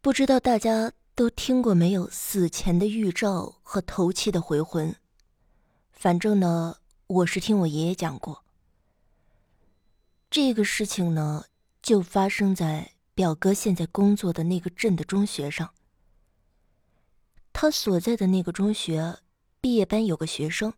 [0.00, 4.94] 不知道大家都听过没有死前的预兆和头七的回魂？
[5.90, 6.76] 反正呢，
[7.08, 8.44] 我是听我爷爷讲过。
[10.30, 11.46] 这个事情呢，
[11.82, 15.74] 就发生在表哥现在工作的那个镇的中学上。
[17.52, 19.18] 他所在的那个中学
[19.60, 20.72] 毕业班有个学生，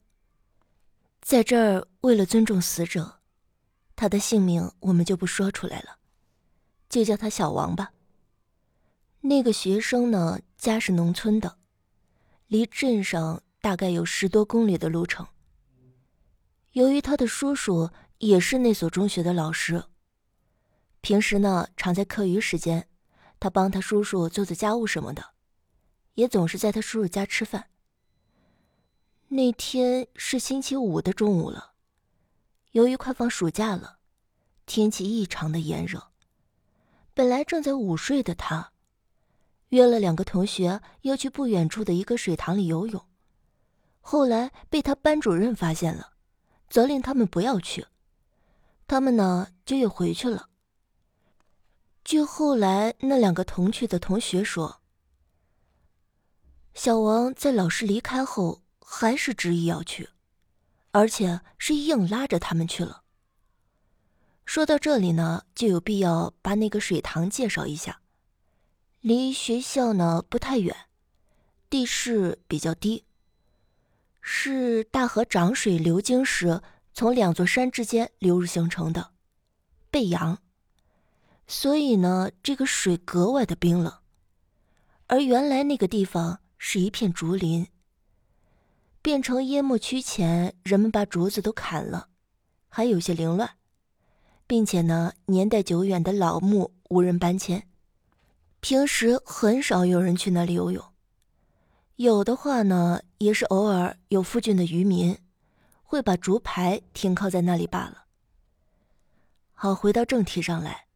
[1.21, 3.21] 在这儿为了尊重死者，
[3.95, 5.99] 他的姓名我们就不说出来了，
[6.89, 7.93] 就叫他小王吧。
[9.23, 11.59] 那个学生呢，家是农村的，
[12.47, 15.27] 离镇上大概有十多公里的路程。
[16.73, 19.85] 由于他的叔叔也是那所中学的老师，
[21.03, 22.89] 平时呢常在课余时间，
[23.39, 25.35] 他帮他叔叔做做家务什么的，
[26.15, 27.69] 也总是在他叔叔家吃饭。
[29.29, 31.73] 那天是星期五的中午了，
[32.73, 33.99] 由于快放暑假了，
[34.65, 36.09] 天气异常的炎热，
[37.13, 38.73] 本来正在午睡的他。
[39.71, 43.05] 约了两个同学要去不远处的一个水塘里游泳，
[44.01, 46.13] 后来被他班主任发现了，
[46.69, 47.87] 责令他们不要去。
[48.87, 50.49] 他们呢就又回去了。
[52.05, 54.81] 据后来那两个同去的同学说，
[56.75, 60.09] 小王在老师离开后还是执意要去，
[60.91, 63.03] 而且是硬拉着他们去了。
[64.45, 68.00] 说到这里呢，就有必要把那个水塘介绍一下。
[69.01, 70.77] 离学校呢不太远，
[71.71, 73.05] 地势比较低。
[74.21, 76.61] 是大河涨水流经时，
[76.93, 79.13] 从两座山之间流入形成的
[79.91, 80.39] 背阳，
[81.47, 83.91] 所以呢，这个水格外的冰冷。
[85.07, 87.69] 而原来那个地方是一片竹林，
[89.01, 92.09] 变成淹没区前，人们把竹子都砍了，
[92.69, 93.49] 还有些凌乱，
[94.47, 97.67] 并且呢，年代久远的老木无人搬迁。
[98.61, 100.85] 平时很少有人去那里游泳，
[101.97, 105.19] 有的话呢，也是偶尔有附近的渔民
[105.83, 108.05] 会把竹排停靠在那里罢了。
[109.53, 110.87] 好，回到正题上来，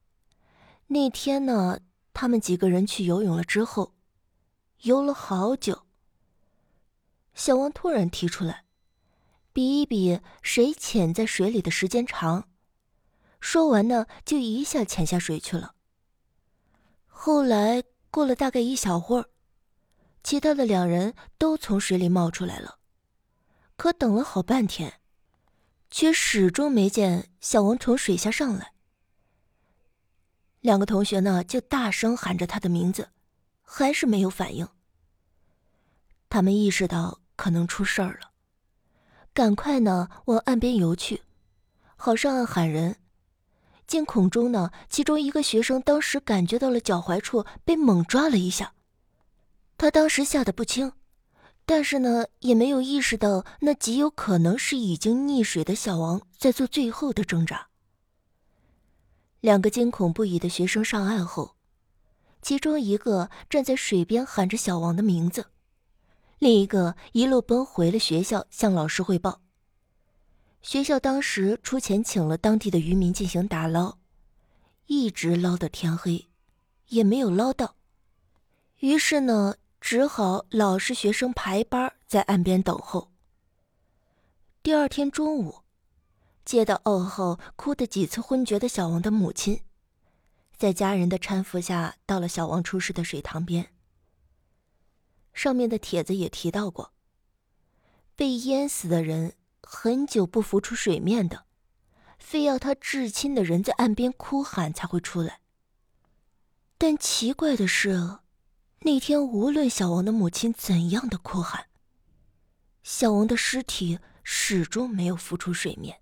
[0.88, 1.80] 那天呢，
[2.12, 3.94] 他们几个人去游泳了之后，
[4.82, 5.86] 游了好久。
[7.34, 8.64] 小王突然提出来，
[9.52, 12.48] 比一比谁潜在水里的时间长。
[13.40, 15.74] 说完呢，就一下潜下水去了。
[17.16, 19.30] 后来过了大概一小会儿，
[20.22, 22.78] 其他的两人都从水里冒出来了，
[23.76, 25.00] 可等了好半天，
[25.90, 28.72] 却始终没见小王从水下上来。
[30.60, 33.08] 两个同学呢就大声喊着他的名字，
[33.62, 34.68] 还是没有反应。
[36.28, 38.32] 他们意识到可能出事儿了，
[39.32, 41.22] 赶快呢往岸边游去，
[41.96, 42.96] 好上岸喊人。
[43.86, 48.72] 惊恐中呢，其中一个学生当时感觉到了脚踝处被猛抓了一下，
[49.76, 50.92] 他当时吓得不轻，
[51.66, 57.68] 但是呢，也没有意识到那极有可能是已经溺水的小王在做最后的挣扎。
[59.40, 61.54] 两个惊恐不已的学生上岸后，
[62.40, 65.46] 其中一个站在水边喊着小王的名字，
[66.38, 69.43] 另一个一路奔回了学校向老师汇报。
[70.64, 73.98] 学校当时出钱请了当地的渔民进行打捞，
[74.86, 76.30] 一直捞到天黑，
[76.88, 77.76] 也没有捞到。
[78.78, 83.12] 于是呢，只好老师学生排班在岸边等候。
[84.62, 85.56] 第二天中午，
[86.46, 89.60] 接到噩耗，哭得几次昏厥的小王的母亲，
[90.56, 93.68] 在家人的搀扶下到了小王出事的水塘边。
[95.34, 96.94] 上面的帖子也提到过，
[98.16, 99.34] 被淹死的人。
[99.66, 101.46] 很久不浮出水面的，
[102.18, 105.40] 非要他至亲的人在岸边哭喊才会出来。
[106.78, 108.18] 但奇怪的是，
[108.80, 111.66] 那天无论小王的母亲怎样的哭喊，
[112.82, 116.00] 小王的尸体始终没有浮出水面。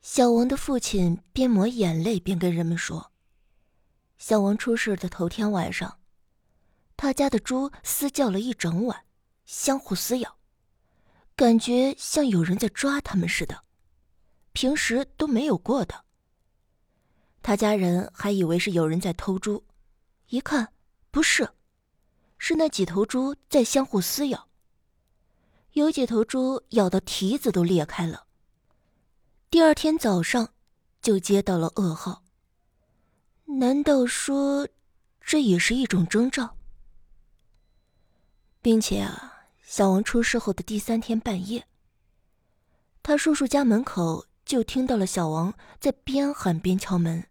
[0.00, 3.10] 小王的父亲边抹眼泪边跟人们说
[4.18, 5.98] ：“小王出事的头天晚上，
[6.96, 9.04] 他家的猪嘶叫了一整晚，
[9.44, 10.35] 相互撕咬。”
[11.36, 13.62] 感觉像有人在抓他们似的，
[14.54, 16.06] 平时都没有过的。
[17.42, 19.62] 他家人还以为是有人在偷猪，
[20.28, 20.72] 一看
[21.10, 21.46] 不是，
[22.38, 24.48] 是那几头猪在相互撕咬。
[25.72, 28.26] 有几头猪咬的蹄子都裂开了。
[29.50, 30.54] 第二天早上，
[31.02, 32.24] 就接到了噩耗。
[33.44, 34.66] 难道说，
[35.20, 36.56] 这也是一种征兆，
[38.62, 39.34] 并且啊。
[39.66, 41.66] 小王出事后的第三天半夜，
[43.02, 47.26] 他叔叔家门口就听到了小王在边喊边敲门，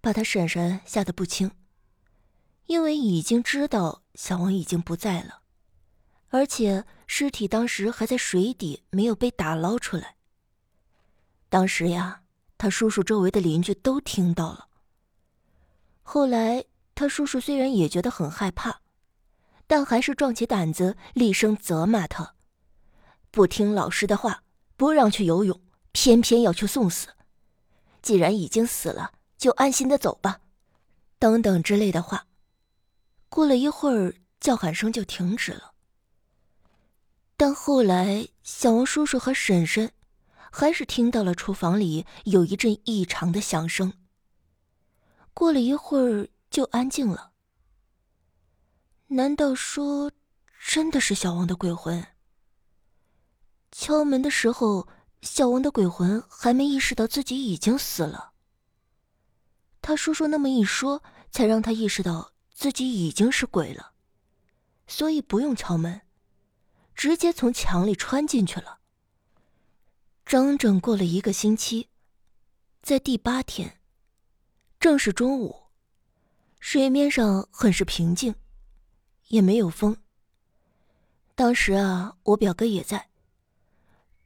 [0.00, 1.50] 把他婶婶吓得不轻。
[2.64, 5.42] 因为已经知道小王已经不在了，
[6.28, 10.16] 而且尸体当时还在水底，没有被打捞出来。
[11.50, 12.22] 当时呀，
[12.56, 14.68] 他叔叔周围的邻居都听到了。
[16.02, 18.80] 后来，他叔叔虽然也觉得很害怕，
[19.66, 22.34] 但还是壮起胆子，厉声责骂他：
[23.30, 24.42] 不听老师的话，
[24.76, 25.60] 不让去游泳，
[25.92, 27.08] 偏偏要去送死。
[28.00, 30.40] 既然已经死了，就安心的走吧，
[31.18, 32.26] 等等之类的话。
[33.28, 35.72] 过了一会儿，叫喊声就停止了。
[37.36, 39.92] 但后来，小王叔叔和婶婶
[40.50, 43.92] 还是听到了厨房里有一阵异常的响声。
[45.34, 47.32] 过了一会儿，就安静了。
[49.08, 50.10] 难道说，
[50.58, 52.06] 真的是小王的鬼魂？
[53.70, 54.88] 敲门的时候，
[55.22, 58.32] 小王的鬼魂还没意识到自己已经死了。
[59.80, 62.32] 他叔叔那么一说，才让他意识到。
[62.58, 63.92] 自己已经是鬼了，
[64.86, 66.00] 所以不用敲门，
[66.94, 68.78] 直接从墙里穿进去了。
[70.24, 71.90] 整整过了一个星期，
[72.80, 73.78] 在第八天，
[74.80, 75.64] 正是中午，
[76.60, 78.34] 水面上很是平静，
[79.28, 79.96] 也没有风。
[81.34, 83.08] 当时啊，我表哥也在。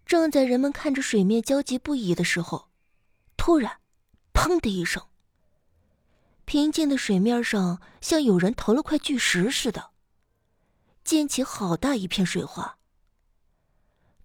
[0.06, 2.68] 正在人们看着水面焦急不已的时候，
[3.36, 3.78] 突然，
[4.32, 5.06] 砰的一声。
[6.44, 9.90] 平静的水面上，像有人投了块巨石似的，
[11.04, 12.78] 溅起好大一片水花。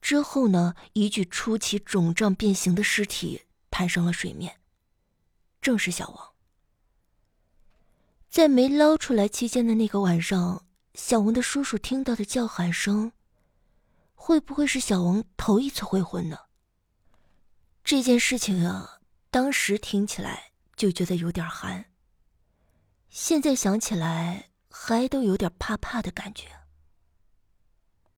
[0.01, 4.59] 之后呢，一具出奇肿胀变形的尸体攀上了水面，
[5.61, 6.31] 正是小王。
[8.27, 10.64] 在没捞出来期间的那个晚上，
[10.95, 13.11] 小王的叔叔听到的叫喊声，
[14.13, 16.39] 会不会是小王头一次会魂呢？
[17.83, 21.85] 这件事情啊，当时听起来就觉得有点寒。
[23.09, 26.47] 现在想起来，还都有点怕怕的感觉。